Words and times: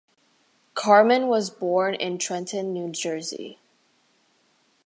Carman 0.73 1.27
was 1.27 1.51
born 1.51 1.93
in 1.93 2.17
Trenton, 2.17 2.73
New 2.73 2.89
Jersey. 2.89 3.59